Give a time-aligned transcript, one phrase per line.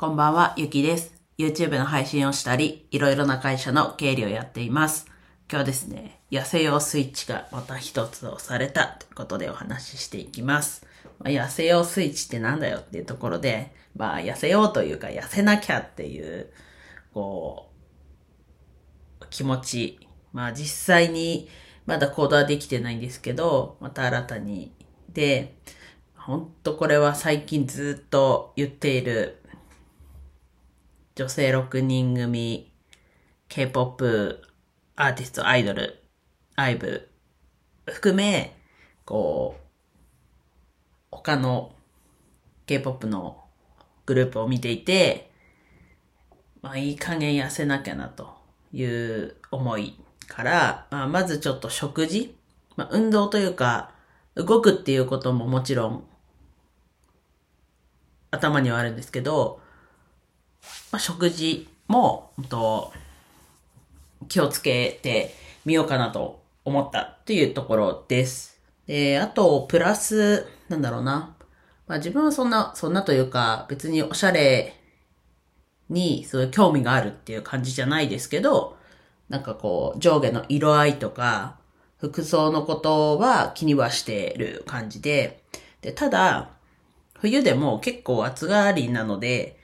[0.00, 1.12] こんばんは、ゆきです。
[1.36, 5.06] YouTube の配信をしたり、いろいろな会社の経理をやっています。
[5.52, 10.86] 今日ですね、痩せ用スイッチがまた一つ押されたということでお話ししていきます。
[11.18, 16.50] まあ、痩せ用スイッチってなんだよっていうところで、まあ痩せようというか痩せなきゃっていう、
[17.12, 17.68] こ
[19.20, 20.08] う、気持ち。
[20.32, 21.46] まあ実際に
[21.84, 24.72] まだ行動はできてないんですけど、また新たに。
[25.10, 25.56] で、
[26.16, 29.39] ほんとこれは最近ずっと言っている
[31.14, 32.72] 女性6人組
[33.48, 34.42] K-POP
[34.96, 36.02] アーティスト、アイドル、
[36.56, 37.08] アイブ
[37.86, 38.56] 含め、
[39.04, 39.62] こう、
[41.10, 41.74] 他の
[42.66, 43.44] K-POP の
[44.06, 45.30] グループを見ていて、
[46.62, 48.34] まあいい加減痩せなきゃなと
[48.72, 49.98] いう思い
[50.28, 52.36] から、まあ、まずちょっと食事、
[52.76, 53.92] まあ、運動というか、
[54.36, 56.04] 動くっていうことももちろん
[58.30, 59.60] 頭にはあるんですけど、
[60.92, 62.92] まあ、食事も、ほんと、
[64.28, 65.34] 気をつけて
[65.64, 68.60] みようかなと思ったっていうところです。
[68.86, 71.34] で、あと、プラス、なんだろうな。
[71.86, 74.76] まあ自分はそんな、そんなというか、別におしゃれ
[75.88, 78.76] にそういう興味があるっていう感じじゃないですけど、
[79.28, 81.56] なんかこう、上下の色合いとか、
[81.98, 85.42] 服装のことは気にはしてる感じで、
[85.82, 86.50] で、ただ、
[87.18, 89.59] 冬でも結構暑がりなので、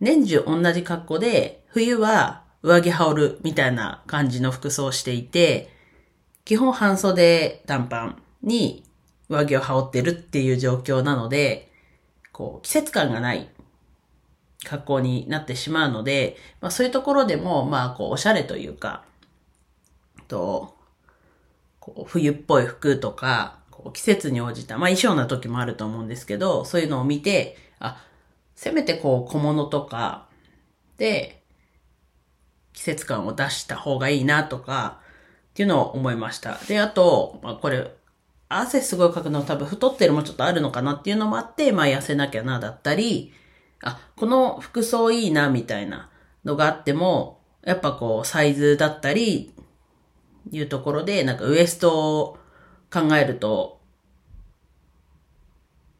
[0.00, 5.70] 年中同じ格好で、冬は上着羽織るみたいな感じの服装をしていて、
[6.44, 8.84] 基本半袖短パンに
[9.28, 11.70] 上着を羽織ってるっていう状況なので、
[12.32, 13.48] こう、季節感がない
[14.64, 19.04] 格好になってしまうので、まあそういうところでも、まあこう、おしゃれというか、
[20.28, 20.76] と、
[21.80, 28.02] こう冬っぽい服とか、こう季節に応じた、まあ衣装な時もあると思うんですけど、そういうのを見て、あ、
[28.58, 30.26] せめてこう小物とか
[30.96, 31.44] で
[32.72, 34.98] 季節感を出した方がいいなとか
[35.50, 36.58] っていうのを思いました。
[36.66, 37.88] で、あと、まあこれ、
[38.48, 43.32] 汗すごいかくの多分太ってるもちょっとあるのかなっていうのもあって、まあ痩せなきゃなだったり、
[43.84, 46.10] あ、この服装いいなみたいな
[46.44, 49.54] のがあっても、やっぱこうサイズだったり、
[50.50, 52.38] いうところで、なんかウエストを
[52.92, 53.77] 考えると、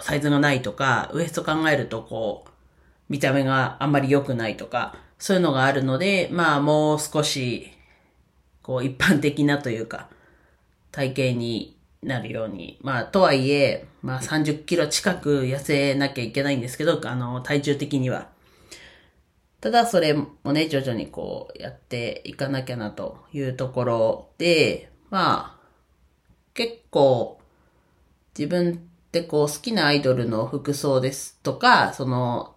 [0.00, 2.50] サイズがないとか、ウエスト考えるとこう、
[3.08, 7.70] 見た目があんまり良くないとか、そういうのがあるので、まあもう少し、
[8.62, 10.08] こう一般的なというか、
[10.90, 12.78] 体型になるように。
[12.80, 18.30] まあとはいえ、まあ30キロ近く痩せなきゃいけないんですけど、あの、体重的には。
[19.60, 25.62] ただそれもね、徐々にこうやっていかなきゃなというところで、まあ、
[26.54, 27.40] 結構
[28.36, 32.54] 自分ってこう好きなアイドルの服装ですとか、その、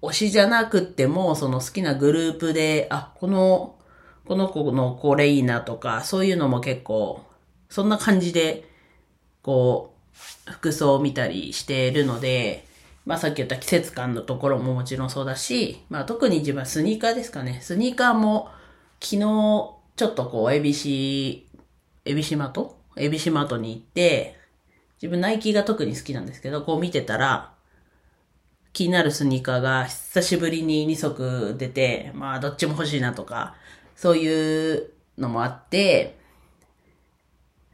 [0.00, 3.74] 推しじゃなくっても、その好きなグループで、あ、この、
[4.26, 7.20] この子のこれいいなとか、そういうのも結構、
[7.68, 8.70] そんな感じで、
[9.42, 9.96] こ
[10.46, 12.64] う、服装を見たりしているので、
[13.04, 17.58] まあさっき言った季節感のところももちろんそうだし、まあ特に自分はスニーカーですかね。
[17.60, 18.50] スニーカーも
[19.00, 21.48] 昨日ちょっとこう、エビシ、
[22.04, 24.36] エビシマトエビシマトに行って、
[24.96, 27.52] 自分ナイキが特に好きなんですけど、こう見てたら、
[28.72, 33.54] 気になるスニーカーが久しぶりに2足出て、まあどっちも欲しいなとか、
[33.94, 36.18] そういうのもあって、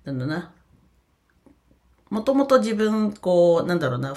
[0.05, 0.53] なんだな。
[2.11, 4.15] もともと自分、こう、なんだろうな、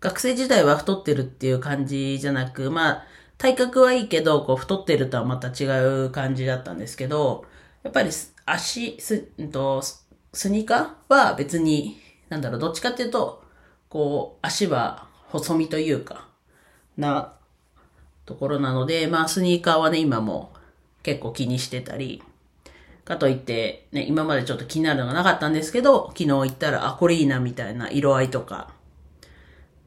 [0.00, 3.04] 学生時代は太ってるっていう感じじゃなく、まあ、
[3.38, 5.66] 体格はいいけど、こう、太ってるとはまた違
[6.06, 7.44] う感じだったんですけど、
[7.82, 8.10] やっぱり
[8.46, 9.82] 足、す、んと、
[10.32, 11.98] スニーカーは別に、
[12.30, 13.44] なんだろう、どっちかっていうと、
[13.90, 16.28] こう、足は細身というか、
[16.96, 17.34] な、
[18.24, 20.52] ところなので、まあ、スニーカーはね、今も
[21.02, 22.22] 結構気にしてたり、
[23.04, 28.72] かといって、ね、今までちょっと気になるのがなかったんですけど、昨日行ったら、あ、これいいな、みたいな色合いとか、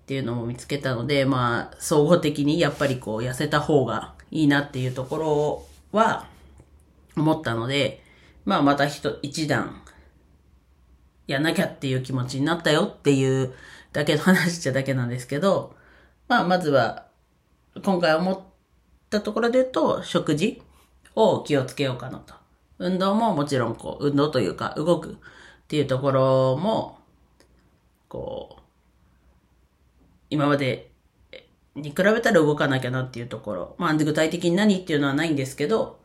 [0.01, 5.66] っていうのも見つけたので、まあ、総合的にやっぱりこう、痩せた方がいいなっていうところ
[5.97, 6.28] は、
[7.16, 8.03] 思ったので、
[8.43, 9.81] まあ、また一、一段、
[11.28, 13.53] やんなきゃっていう気持ちになったよっていう
[13.93, 15.75] だけの話っちゃだけなんですけど、
[16.28, 17.08] まあ、まずは、
[17.84, 18.40] 今回思っ
[19.09, 20.61] たところで言うと、食事
[21.16, 22.34] を気をつけようかなと。
[22.79, 25.16] 運動ももちろんこう、運動というか動くっ
[25.67, 26.99] ていうところも、
[28.08, 28.61] こう、
[30.29, 30.91] 今まで
[31.75, 33.75] に比べたら動かなきゃなっていうところ。
[33.78, 35.99] まあ、具体的に何っていうのはないんですけど、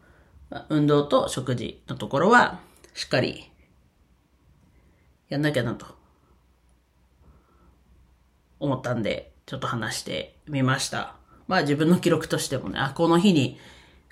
[0.68, 2.60] 運動と食事のところは、
[2.94, 3.50] しっかり、
[5.28, 5.86] やんなきゃなと、
[8.60, 11.14] 思ったんで、ちょっと話してみました。
[11.46, 13.58] まあ自分の記録としてもね、あ、この日に、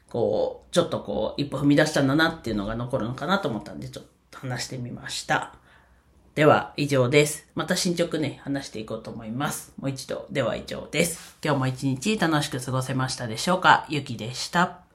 [0.09, 5.55] こう、ちょっとこう、一歩踏み出したんだなっていうのが残るのかなと思ったんで、ちょっと話してみました。
[6.35, 7.49] では、以上です。
[7.55, 9.73] また進捗ね、話していこうと思います。
[9.79, 11.37] もう一度、では以上です。
[11.43, 13.87] 今日も一日楽しく過ごせましたでしょうか？
[13.89, 14.86] ゆきでした。